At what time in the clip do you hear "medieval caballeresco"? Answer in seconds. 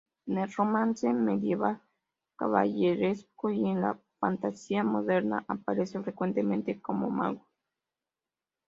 1.13-3.51